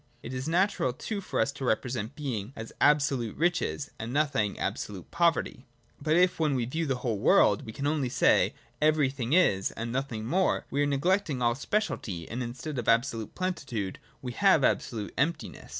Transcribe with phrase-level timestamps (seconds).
[0.23, 4.57] —It is natural too for us to represent Being as absolute riches, and No thing
[4.59, 5.67] as absolute poverty.
[6.01, 9.69] But if when we view the whole world we can only say that everything is,
[9.69, 14.31] and nothing more, we are neglecting all speciality and, instead of abso lute plenitude, we
[14.31, 15.69] have absolute emptiness.